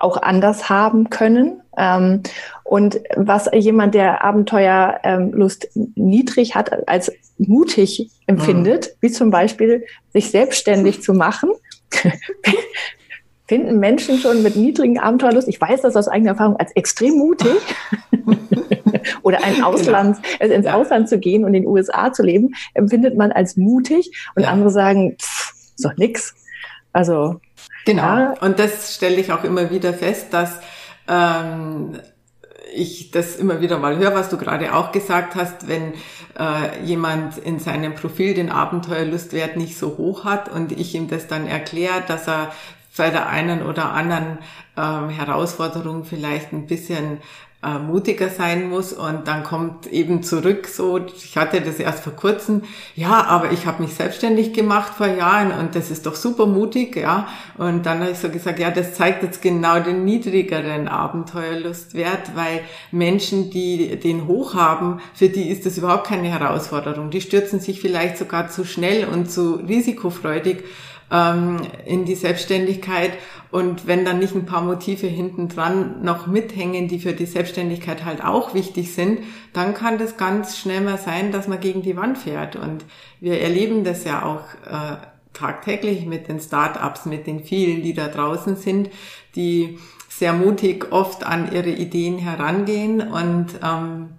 auch 0.00 0.20
anders 0.20 0.68
haben 0.68 1.10
können. 1.10 1.62
Ähm, 1.76 2.22
und 2.64 3.00
was 3.16 3.48
jemand, 3.52 3.94
der 3.94 4.24
Abenteuerlust 4.24 5.68
niedrig 5.74 6.54
hat, 6.54 6.88
als 6.88 7.12
mutig 7.38 8.10
empfindet, 8.26 8.86
mhm. 8.86 8.96
wie 9.00 9.10
zum 9.10 9.30
Beispiel 9.30 9.84
sich 10.12 10.30
selbstständig 10.30 11.02
zu 11.02 11.14
machen, 11.14 11.50
finden 13.48 13.78
Menschen 13.80 14.18
schon 14.18 14.42
mit 14.42 14.56
niedrigen 14.56 14.98
Abenteuerlust, 14.98 15.48
ich 15.48 15.60
weiß 15.60 15.80
das 15.80 15.96
aus 15.96 16.06
eigener 16.06 16.32
Erfahrung, 16.32 16.56
als 16.56 16.72
extrem 16.72 17.16
mutig. 17.16 17.56
Oder 19.22 19.42
ein 19.42 19.54
genau. 19.54 19.68
Ausland, 19.68 20.18
genau. 20.38 20.54
ins 20.54 20.66
ja. 20.66 20.74
Ausland 20.74 21.08
zu 21.08 21.18
gehen 21.18 21.44
und 21.44 21.54
in 21.54 21.62
den 21.62 21.66
USA 21.66 22.12
zu 22.12 22.22
leben, 22.22 22.54
empfindet 22.74 23.16
man 23.16 23.32
als 23.32 23.56
mutig. 23.56 24.10
Und 24.34 24.42
ja. 24.42 24.50
andere 24.50 24.70
sagen, 24.70 25.16
pff, 25.20 25.54
ist 25.76 25.84
doch 25.84 25.96
nix. 25.96 26.34
Also 26.92 27.40
Genau. 27.84 28.02
Ja. 28.02 28.34
Und 28.40 28.58
das 28.58 28.94
stelle 28.94 29.16
ich 29.16 29.32
auch 29.32 29.44
immer 29.44 29.70
wieder 29.70 29.92
fest, 29.94 30.32
dass 30.32 30.60
ähm, 31.08 31.98
ich 32.74 33.10
das 33.10 33.36
immer 33.36 33.60
wieder 33.60 33.78
mal 33.78 33.96
höre, 33.96 34.14
was 34.14 34.28
du 34.28 34.36
gerade 34.36 34.74
auch 34.74 34.92
gesagt 34.92 35.34
hast, 35.34 35.68
wenn 35.68 35.94
äh, 36.38 36.84
jemand 36.84 37.38
in 37.38 37.58
seinem 37.58 37.94
Profil 37.94 38.34
den 38.34 38.50
Abenteuerlustwert 38.50 39.56
nicht 39.56 39.78
so 39.78 39.96
hoch 39.96 40.24
hat 40.24 40.48
und 40.48 40.72
ich 40.72 40.94
ihm 40.94 41.08
das 41.08 41.26
dann 41.26 41.46
erkläre, 41.46 42.02
dass 42.06 42.28
er 42.28 42.52
bei 42.96 43.10
der 43.10 43.28
einen 43.28 43.62
oder 43.62 43.92
anderen 43.92 44.38
ähm, 44.76 45.08
Herausforderung 45.08 46.04
vielleicht 46.04 46.52
ein 46.52 46.66
bisschen 46.66 47.18
äh, 47.60 47.80
mutiger 47.80 48.28
sein 48.28 48.68
muss 48.68 48.92
und 48.92 49.26
dann 49.26 49.42
kommt 49.42 49.88
eben 49.88 50.22
zurück 50.22 50.68
so, 50.68 51.04
ich 51.06 51.36
hatte 51.36 51.60
das 51.60 51.80
erst 51.80 52.04
vor 52.04 52.12
kurzem, 52.12 52.62
ja, 52.94 53.24
aber 53.24 53.50
ich 53.50 53.66
habe 53.66 53.82
mich 53.82 53.94
selbstständig 53.94 54.52
gemacht 54.52 54.94
vor 54.94 55.08
Jahren 55.08 55.50
und 55.50 55.74
das 55.74 55.90
ist 55.90 56.06
doch 56.06 56.14
super 56.14 56.46
mutig, 56.46 56.94
ja. 56.94 57.26
Und 57.56 57.84
dann 57.84 57.98
habe 57.98 58.12
ich 58.12 58.18
so 58.18 58.28
gesagt, 58.28 58.60
ja, 58.60 58.70
das 58.70 58.94
zeigt 58.94 59.24
jetzt 59.24 59.42
genau 59.42 59.80
den 59.80 60.04
niedrigeren 60.04 60.86
Abenteuerlustwert, 60.86 62.36
weil 62.36 62.60
Menschen, 62.92 63.50
die 63.50 63.98
den 63.98 64.28
hoch 64.28 64.54
haben, 64.54 65.00
für 65.12 65.28
die 65.28 65.50
ist 65.50 65.66
das 65.66 65.78
überhaupt 65.78 66.06
keine 66.06 66.28
Herausforderung. 66.28 67.10
Die 67.10 67.20
stürzen 67.20 67.58
sich 67.58 67.80
vielleicht 67.80 68.18
sogar 68.18 68.50
zu 68.50 68.64
schnell 68.64 69.08
und 69.08 69.32
zu 69.32 69.54
risikofreudig 69.54 70.62
ähm, 71.10 71.60
in 71.84 72.04
die 72.04 72.14
Selbstständigkeit. 72.14 73.12
Und 73.50 73.86
wenn 73.86 74.04
dann 74.04 74.18
nicht 74.18 74.34
ein 74.34 74.46
paar 74.46 74.62
Motive 74.62 75.06
hinten 75.06 75.48
dran 75.48 76.02
noch 76.02 76.26
mithängen, 76.26 76.88
die 76.88 76.98
für 76.98 77.14
die 77.14 77.26
Selbstständigkeit 77.26 78.04
halt 78.04 78.22
auch 78.22 78.54
wichtig 78.54 78.92
sind, 78.94 79.20
dann 79.52 79.74
kann 79.74 79.98
das 79.98 80.16
ganz 80.16 80.58
schnell 80.58 80.82
mal 80.82 80.98
sein, 80.98 81.32
dass 81.32 81.48
man 81.48 81.60
gegen 81.60 81.82
die 81.82 81.96
Wand 81.96 82.18
fährt. 82.18 82.56
Und 82.56 82.84
wir 83.20 83.40
erleben 83.40 83.84
das 83.84 84.04
ja 84.04 84.24
auch 84.24 84.42
äh, 84.70 84.96
tagtäglich 85.32 86.04
mit 86.04 86.28
den 86.28 86.40
Startups, 86.40 87.06
mit 87.06 87.26
den 87.26 87.42
vielen, 87.42 87.82
die 87.82 87.94
da 87.94 88.08
draußen 88.08 88.56
sind, 88.56 88.90
die 89.34 89.78
sehr 90.08 90.32
mutig 90.32 90.90
oft 90.90 91.24
an 91.24 91.52
ihre 91.52 91.70
Ideen 91.70 92.18
herangehen 92.18 93.00
und 93.00 93.46
ähm, 93.62 94.10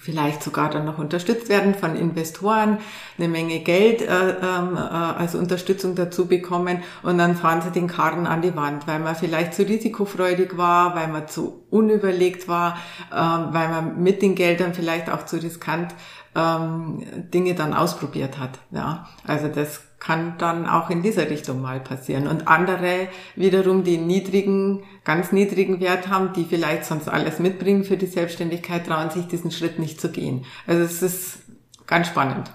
vielleicht 0.00 0.42
sogar 0.42 0.70
dann 0.70 0.86
noch 0.86 0.98
unterstützt 0.98 1.50
werden 1.50 1.74
von 1.74 1.94
Investoren, 1.94 2.78
eine 3.18 3.28
Menge 3.28 3.60
Geld 3.60 4.00
äh, 4.00 4.06
ähm, 4.06 4.76
äh, 4.76 4.80
als 4.80 5.34
Unterstützung 5.34 5.94
dazu 5.94 6.26
bekommen 6.26 6.82
und 7.02 7.18
dann 7.18 7.36
fahren 7.36 7.60
sie 7.60 7.70
den 7.70 7.86
Karren 7.86 8.26
an 8.26 8.40
die 8.40 8.56
Wand, 8.56 8.86
weil 8.86 8.98
man 8.98 9.14
vielleicht 9.14 9.52
zu 9.52 9.62
risikofreudig 9.62 10.56
war, 10.56 10.94
weil 10.94 11.08
man 11.08 11.28
zu 11.28 11.66
unüberlegt 11.68 12.48
war, 12.48 12.78
äh, 13.10 13.14
weil 13.14 13.68
man 13.68 14.02
mit 14.02 14.22
den 14.22 14.34
Geldern 14.34 14.72
vielleicht 14.72 15.10
auch 15.10 15.26
zu 15.26 15.36
riskant 15.36 15.94
ähm, 16.34 17.04
Dinge 17.34 17.54
dann 17.54 17.74
ausprobiert 17.74 18.38
hat. 18.38 18.58
Ja, 18.70 19.06
also 19.26 19.48
das 19.48 19.82
kann 20.00 20.38
dann 20.38 20.66
auch 20.66 20.88
in 20.88 21.02
dieser 21.02 21.28
Richtung 21.28 21.60
mal 21.60 21.78
passieren. 21.78 22.26
Und 22.26 22.48
andere 22.48 23.08
wiederum, 23.36 23.84
die 23.84 23.98
niedrigen, 23.98 24.82
ganz 25.04 25.30
niedrigen 25.30 25.78
Wert 25.80 26.08
haben, 26.08 26.32
die 26.32 26.44
vielleicht 26.44 26.86
sonst 26.86 27.08
alles 27.08 27.38
mitbringen 27.38 27.84
für 27.84 27.98
die 27.98 28.06
Selbstständigkeit, 28.06 28.86
trauen 28.86 29.10
sich 29.10 29.28
diesen 29.28 29.50
Schritt 29.50 29.78
nicht 29.78 30.00
zu 30.00 30.10
gehen. 30.10 30.46
Also 30.66 30.82
es 30.82 31.02
ist 31.02 31.38
ganz 31.86 32.08
spannend, 32.08 32.50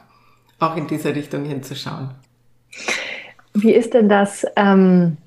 auch 0.60 0.76
in 0.76 0.88
dieser 0.88 1.16
Richtung 1.16 1.46
hinzuschauen. 1.46 2.10
Wie 3.54 3.72
ist 3.74 3.94
denn 3.94 4.10
das, 4.10 4.46
ähm, 4.56 5.18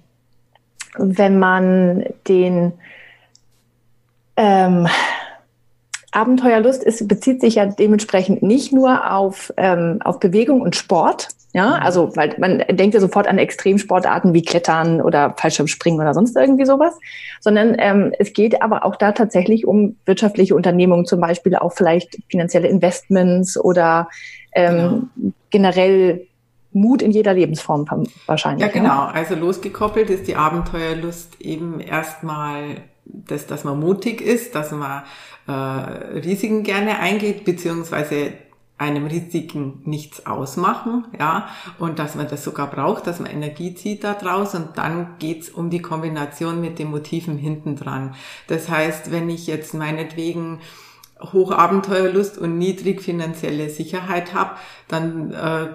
wenn 0.98 1.38
man 1.38 2.04
den 2.26 2.72
ähm, 4.37 4.88
Abenteuerlust 6.10 6.82
ist, 6.82 7.06
bezieht 7.06 7.40
sich 7.40 7.56
ja 7.56 7.66
dementsprechend 7.66 8.42
nicht 8.42 8.72
nur 8.72 9.12
auf, 9.12 9.52
ähm, 9.56 10.00
auf 10.02 10.18
Bewegung 10.18 10.60
und 10.62 10.75
Sport, 10.75 11.28
ja, 11.52 11.76
also 11.76 12.14
weil 12.14 12.35
man 12.38 12.62
denkt 12.71 12.95
ja 12.95 13.00
sofort 13.00 13.26
an 13.26 13.38
Extremsportarten 13.38 14.35
wie 14.35 14.43
Klettern 14.43 15.00
oder 15.00 15.35
Fallschirmspringen 15.38 16.00
oder 16.00 16.12
sonst 16.12 16.37
irgendwie 16.37 16.67
sowas, 16.67 16.95
sondern 17.40 17.75
ähm, 17.78 18.12
es 18.19 18.35
geht 18.35 18.61
aber 18.61 18.85
auch 18.85 18.97
da 18.97 19.12
tatsächlich 19.12 19.67
um 19.67 19.97
wirtschaftliche 20.05 20.55
Unternehmungen, 20.55 21.07
zum 21.07 21.21
Beispiel 21.21 21.57
auch 21.57 21.73
vielleicht 21.73 22.19
finanzielle 22.31 22.69
Investments 22.69 23.59
oder 23.59 24.09
ähm, 24.52 25.09
genau. 25.14 25.33
generell 25.50 26.26
Mut 26.73 27.00
in 27.00 27.12
jeder 27.12 27.33
Lebensform 27.33 27.87
wahrscheinlich. 28.26 28.67
Ja, 28.67 28.73
genau. 28.73 29.07
Also 29.07 29.35
losgekoppelt 29.35 30.11
ist 30.11 30.28
die 30.28 30.37
Abenteuerlust 30.37 31.40
eben 31.40 31.81
erstmal 31.81 32.83
das, 33.07 33.47
dass 33.47 33.64
man 33.64 33.81
mutig 33.81 34.21
ist, 34.21 34.55
dass 34.55 34.71
man 34.71 35.02
äh, 35.47 35.52
Risiken 35.52 36.62
gerne 36.62 36.99
eingeht, 36.99 37.47
beziehungsweise 37.47 38.33
einem 38.78 39.06
Risiken 39.06 39.82
nichts 39.85 40.25
ausmachen, 40.25 41.04
ja, 41.18 41.49
und 41.78 41.99
dass 41.99 42.14
man 42.14 42.28
das 42.28 42.44
sogar 42.44 42.70
braucht, 42.70 43.06
dass 43.08 43.18
man 43.18 43.30
Energie 43.30 43.75
zieht 43.75 44.04
da 44.04 44.14
draus 44.14 44.54
und 44.54 44.78
dann 44.78 45.16
geht's 45.18 45.50
um 45.50 45.68
die 45.68 45.82
Kombination 45.82 46.61
mit 46.61 46.78
den 46.78 46.90
Motiven 46.90 47.37
hinten 47.37 47.75
dran. 47.75 48.14
Das 48.47 48.68
heißt, 48.68 49.11
wenn 49.11 49.28
ich 49.28 49.49
jetzt 49.49 49.75
meinetwegen 49.75 50.61
hoch 51.32 51.50
Abenteuerlust 51.50 52.38
und 52.38 52.58
niedrig 52.58 53.02
finanzielle 53.02 53.68
Sicherheit 53.68 54.32
habe, 54.32 54.52
dann 54.87 55.32
äh, 55.32 55.68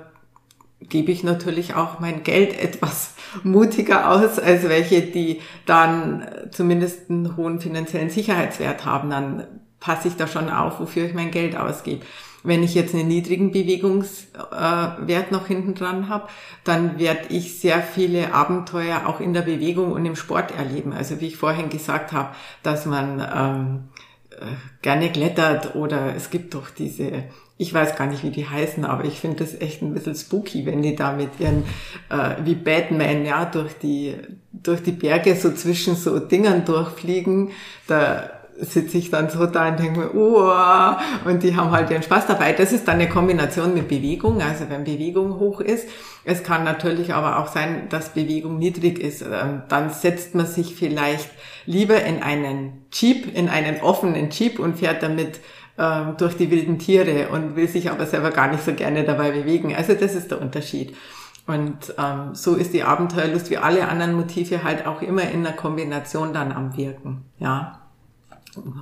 gebe 0.79 1.11
ich 1.11 1.23
natürlich 1.23 1.75
auch 1.75 1.99
mein 1.99 2.23
Geld 2.23 2.57
etwas 2.61 3.15
mutiger 3.43 4.11
aus, 4.11 4.39
als 4.39 4.63
welche, 4.69 5.01
die 5.01 5.41
dann 5.65 6.25
zumindest 6.51 7.09
einen 7.09 7.35
hohen 7.35 7.59
finanziellen 7.59 8.09
Sicherheitswert 8.09 8.85
haben. 8.85 9.09
Dann 9.09 9.47
passe 9.79 10.07
ich 10.07 10.15
da 10.15 10.27
schon 10.27 10.49
auf, 10.49 10.79
wofür 10.79 11.05
ich 11.05 11.13
mein 11.13 11.31
Geld 11.31 11.57
ausgebe. 11.57 12.05
Wenn 12.43 12.61
ich 12.61 12.75
jetzt 12.75 12.93
einen 12.93 13.07
niedrigen 13.07 13.51
Bewegungswert 13.51 15.31
noch 15.31 15.47
hinten 15.47 15.75
dran 15.75 16.09
habe, 16.09 16.27
dann 16.65 16.99
werde 16.99 17.27
ich 17.29 17.59
sehr 17.59 17.81
viele 17.81 18.33
Abenteuer 18.33 19.07
auch 19.07 19.21
in 19.21 19.33
der 19.33 19.43
Bewegung 19.43 19.93
und 19.93 20.05
im 20.05 20.17
Sport 20.17 20.51
erleben. 20.57 20.91
Also 20.91 21.21
wie 21.21 21.27
ich 21.27 21.37
vorhin 21.37 21.69
gesagt 21.69 22.11
habe, 22.11 22.35
dass 22.61 22.85
man 22.85 23.19
ähm, 23.19 23.83
äh, 24.31 24.45
gerne 24.81 25.09
klettert 25.09 25.75
oder 25.75 26.15
es 26.15 26.29
gibt 26.29 26.53
doch 26.53 26.69
diese, 26.69 27.23
ich 27.57 27.73
weiß 27.73 27.95
gar 27.95 28.07
nicht, 28.07 28.23
wie 28.23 28.31
die 28.31 28.49
heißen, 28.49 28.83
aber 28.83 29.05
ich 29.05 29.19
finde 29.19 29.37
das 29.37 29.59
echt 29.61 29.81
ein 29.81 29.93
bisschen 29.93 30.15
spooky, 30.15 30.65
wenn 30.65 30.81
die 30.81 30.95
da 30.95 31.13
mit 31.13 31.39
ihren, 31.39 31.63
äh, 32.09 32.35
wie 32.43 32.55
Batman, 32.55 33.25
ja, 33.25 33.45
durch 33.45 33.73
die, 33.77 34.15
durch 34.51 34.83
die 34.83 34.91
Berge 34.91 35.35
so 35.35 35.51
zwischen 35.53 35.95
so 35.95 36.19
Dingern 36.19 36.65
durchfliegen. 36.65 37.51
Da 37.87 38.42
sitze 38.59 38.97
ich 38.97 39.09
dann 39.09 39.29
so 39.29 39.45
da 39.45 39.69
und 39.69 39.79
denke 39.79 39.99
mir, 39.99 40.15
oh, 40.15 40.49
und 41.25 41.43
die 41.43 41.55
haben 41.55 41.71
halt 41.71 41.89
ihren 41.89 42.03
Spaß 42.03 42.27
dabei. 42.27 42.53
Das 42.53 42.71
ist 42.71 42.87
dann 42.87 42.95
eine 42.95 43.09
Kombination 43.09 43.73
mit 43.73 43.87
Bewegung, 43.87 44.41
also 44.41 44.69
wenn 44.69 44.83
Bewegung 44.83 45.39
hoch 45.39 45.59
ist. 45.59 45.87
Es 46.23 46.43
kann 46.43 46.63
natürlich 46.63 47.13
aber 47.13 47.39
auch 47.39 47.47
sein, 47.47 47.87
dass 47.89 48.13
Bewegung 48.13 48.57
niedrig 48.57 48.99
ist. 48.99 49.21
Ähm, 49.21 49.63
dann 49.69 49.89
setzt 49.89 50.35
man 50.35 50.45
sich 50.45 50.75
vielleicht 50.75 51.29
lieber 51.65 52.01
in 52.03 52.21
einen 52.21 52.85
Jeep, 52.91 53.35
in 53.35 53.49
einen 53.49 53.81
offenen 53.81 54.29
Jeep 54.29 54.59
und 54.59 54.77
fährt 54.77 55.03
damit 55.03 55.39
ähm, 55.77 56.15
durch 56.17 56.37
die 56.37 56.51
wilden 56.51 56.79
Tiere 56.79 57.29
und 57.29 57.55
will 57.55 57.67
sich 57.67 57.89
aber 57.89 58.05
selber 58.05 58.31
gar 58.31 58.51
nicht 58.51 58.63
so 58.63 58.73
gerne 58.73 59.03
dabei 59.03 59.31
bewegen. 59.31 59.75
Also 59.75 59.93
das 59.93 60.15
ist 60.15 60.31
der 60.31 60.41
Unterschied. 60.41 60.95
Und 61.45 61.93
ähm, 61.97 62.35
so 62.35 62.55
ist 62.55 62.73
die 62.73 62.83
Abenteuerlust 62.83 63.49
wie 63.49 63.57
alle 63.57 63.89
anderen 63.89 64.13
Motive 64.13 64.63
halt 64.63 64.87
auch 64.87 65.01
immer 65.01 65.23
in 65.23 65.43
der 65.43 65.53
Kombination 65.53 66.33
dann 66.33 66.53
am 66.53 66.77
Wirken. 66.77 67.25
Ja, 67.37 67.82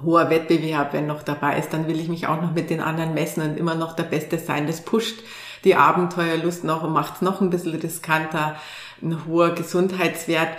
hoher 0.04 0.30
Wettbewerb, 0.30 0.94
wenn 0.94 1.08
noch 1.08 1.24
dabei 1.24 1.58
ist, 1.58 1.74
dann 1.74 1.88
will 1.88 2.00
ich 2.00 2.10
mich 2.10 2.28
auch 2.28 2.42
noch 2.42 2.54
mit 2.54 2.70
den 2.70 2.82
anderen 2.82 3.14
messen 3.14 3.44
und 3.44 3.58
immer 3.58 3.76
noch 3.76 3.96
der 3.96 4.04
Beste 4.04 4.38
sein. 4.38 4.68
Das 4.68 4.82
pusht 4.82 5.24
die 5.64 5.76
Abenteuerlust 5.76 6.64
noch 6.64 6.84
und 6.84 6.94
macht 6.94 7.16
es 7.16 7.22
noch 7.22 7.42
ein 7.42 7.50
bisschen 7.50 7.76
riskanter. 7.76 8.56
Ein 9.02 9.26
hoher 9.26 9.54
Gesundheitswert 9.56 10.50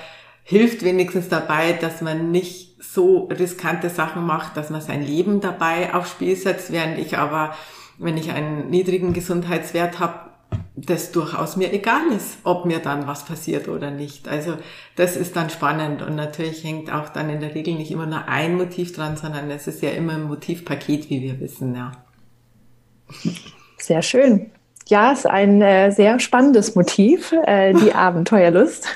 hilft 0.44 0.84
wenigstens 0.84 1.28
dabei, 1.28 1.72
dass 1.72 2.00
man 2.00 2.30
nicht 2.30 2.82
so 2.82 3.24
riskante 3.26 3.90
Sachen 3.90 4.26
macht, 4.26 4.56
dass 4.56 4.70
man 4.70 4.80
sein 4.80 5.02
Leben 5.02 5.40
dabei 5.40 5.94
aufs 5.94 6.10
Spiel 6.10 6.36
setzt, 6.36 6.72
während 6.72 6.98
ich 6.98 7.16
aber, 7.16 7.54
wenn 7.98 8.16
ich 8.16 8.32
einen 8.32 8.70
niedrigen 8.70 9.12
Gesundheitswert 9.12 9.98
habe, 10.00 10.31
das 10.74 11.12
durchaus 11.12 11.56
mir 11.56 11.72
egal 11.72 12.12
ist, 12.16 12.38
ob 12.44 12.64
mir 12.64 12.78
dann 12.78 13.06
was 13.06 13.24
passiert 13.24 13.68
oder 13.68 13.90
nicht. 13.90 14.26
Also 14.26 14.56
das 14.96 15.16
ist 15.16 15.36
dann 15.36 15.50
spannend 15.50 16.00
und 16.02 16.16
natürlich 16.16 16.64
hängt 16.64 16.90
auch 16.90 17.10
dann 17.10 17.28
in 17.28 17.40
der 17.40 17.54
Regel 17.54 17.74
nicht 17.74 17.90
immer 17.90 18.06
nur 18.06 18.26
ein 18.26 18.56
Motiv 18.56 18.94
dran, 18.94 19.16
sondern 19.16 19.50
es 19.50 19.66
ist 19.66 19.82
ja 19.82 19.90
immer 19.90 20.14
ein 20.14 20.24
Motivpaket, 20.24 21.10
wie 21.10 21.22
wir 21.22 21.40
wissen, 21.40 21.74
ja. 21.74 21.92
Sehr 23.78 24.02
schön. 24.02 24.50
Ja, 24.88 25.12
ist 25.12 25.26
ein 25.26 25.60
äh, 25.60 25.90
sehr 25.90 26.18
spannendes 26.20 26.74
Motiv, 26.74 27.32
äh, 27.46 27.74
die 27.74 27.92
Abenteuerlust. 27.94 28.88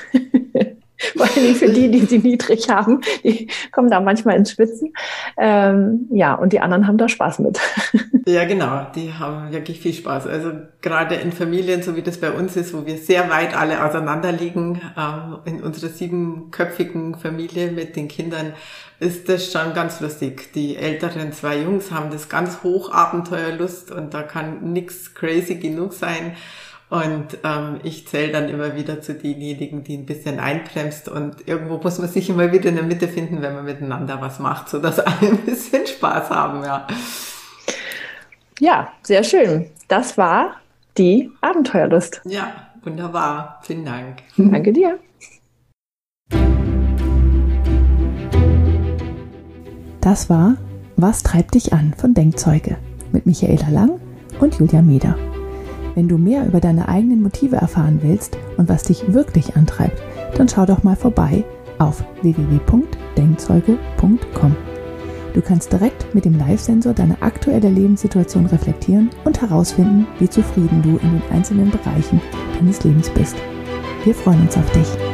Vor 1.37 1.55
für 1.55 1.69
die, 1.69 1.89
die 1.89 2.05
sie 2.05 2.19
niedrig 2.19 2.69
haben, 2.69 3.01
die 3.23 3.49
kommen 3.71 3.89
da 3.89 3.99
manchmal 3.99 4.37
ins 4.37 4.51
Schwitzen. 4.51 4.93
Ähm, 5.37 6.07
ja, 6.11 6.35
und 6.35 6.53
die 6.53 6.59
anderen 6.59 6.87
haben 6.87 6.97
da 6.97 7.07
Spaß 7.09 7.39
mit. 7.39 7.59
Ja, 8.27 8.43
genau, 8.43 8.85
die 8.93 9.13
haben 9.13 9.53
wirklich 9.53 9.79
viel 9.79 9.93
Spaß. 9.93 10.27
Also 10.27 10.51
gerade 10.81 11.15
in 11.15 11.31
Familien, 11.31 11.81
so 11.81 11.95
wie 11.95 12.01
das 12.01 12.17
bei 12.17 12.29
uns 12.29 12.57
ist, 12.57 12.73
wo 12.73 12.85
wir 12.85 12.97
sehr 12.97 13.29
weit 13.29 13.55
alle 13.55 13.81
auseinander 13.85 14.33
liegen, 14.33 14.81
ähm, 14.97 15.37
in 15.45 15.63
unserer 15.63 15.89
siebenköpfigen 15.89 17.15
Familie 17.15 17.71
mit 17.71 17.95
den 17.95 18.09
Kindern, 18.09 18.51
ist 18.99 19.29
das 19.29 19.49
schon 19.49 19.73
ganz 19.73 20.01
lustig. 20.01 20.51
Die 20.53 20.75
älteren 20.75 21.31
zwei 21.31 21.61
Jungs 21.61 21.89
haben 21.91 22.11
das 22.11 22.27
ganz 22.27 22.63
hoch 22.63 22.91
Abenteuerlust 22.91 23.91
und 23.91 24.13
da 24.13 24.23
kann 24.23 24.73
nix 24.73 25.13
crazy 25.13 25.55
genug 25.55 25.93
sein. 25.93 26.35
Und 26.89 27.39
ähm, 27.43 27.81
ich 27.83 28.07
zähle 28.07 28.31
dann 28.31 28.47
immer 28.47 28.75
wieder 28.75 29.01
zu 29.01 29.13
denjenigen, 29.13 29.83
die 29.83 29.97
ein 29.97 30.05
bisschen 30.05 30.39
einbremst. 30.39 31.09
Und 31.09 31.47
irgendwo 31.47 31.77
muss 31.77 31.99
man 31.99 32.07
sich 32.07 32.29
immer 32.29 32.51
wieder 32.53 32.69
in 32.69 32.75
der 32.75 32.85
Mitte 32.85 33.09
finden, 33.09 33.41
wenn 33.41 33.55
man 33.55 33.65
miteinander 33.65 34.21
was 34.21 34.39
macht, 34.39 34.69
so 34.69 34.79
dass 34.79 34.99
alle 34.99 35.31
ein 35.31 35.37
bisschen 35.39 35.85
Spaß 35.85 36.29
haben, 36.29 36.63
ja. 36.63 36.87
Ja, 38.59 38.91
sehr 39.03 39.23
schön. 39.23 39.69
Das 39.87 40.17
war 40.17 40.55
die 40.97 41.31
Abenteuerlust. 41.41 42.21
Ja, 42.25 42.53
wunderbar. 42.83 43.59
Vielen 43.63 43.85
Dank. 43.85 44.23
Danke 44.37 44.73
dir. 44.73 44.99
Das 50.01 50.29
war 50.29 50.55
Was 50.95 51.21
treibt 51.21 51.53
dich 51.53 51.73
an 51.73 51.93
von 51.95 52.13
Denkzeuge 52.13 52.77
mit 53.11 53.25
Michaela 53.25 53.69
Lang 53.69 53.99
und 54.39 54.55
Julia 54.57 54.81
Meder. 54.81 55.26
Wenn 55.97 56.07
du 56.07 56.17
mehr 56.19 56.45
über 56.45 56.59
deine 56.59 56.87
eigenen 56.89 57.23
Motive 57.23 57.55
erfahren 57.55 58.01
willst 58.03 58.37
und 58.57 58.69
was 58.69 58.83
dich 58.83 59.13
wirklich 59.13 59.55
antreibt, 59.55 59.99
dann 60.35 60.47
schau 60.47 60.67
doch 60.67 60.83
mal 60.83 60.95
vorbei 60.95 61.43
auf 61.79 62.03
www.denkzeuge.com. 62.21 64.55
Du 65.33 65.41
kannst 65.41 65.73
direkt 65.73 66.13
mit 66.13 66.25
dem 66.25 66.37
Live-Sensor 66.37 66.93
deine 66.93 67.19
aktuelle 67.23 67.71
Lebenssituation 67.71 68.45
reflektieren 68.45 69.09
und 69.23 69.41
herausfinden, 69.41 70.05
wie 70.19 70.29
zufrieden 70.29 70.83
du 70.83 70.97
in 70.97 71.13
den 71.13 71.23
einzelnen 71.31 71.71
Bereichen 71.71 72.21
deines 72.59 72.83
Lebens 72.83 73.09
bist. 73.09 73.35
Wir 74.03 74.13
freuen 74.13 74.41
uns 74.41 74.55
auf 74.55 74.71
dich. 74.73 75.06